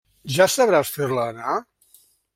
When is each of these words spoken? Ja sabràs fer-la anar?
Ja 0.37 0.47
sabràs 0.53 0.93
fer-la 0.95 1.27
anar? 1.35 1.55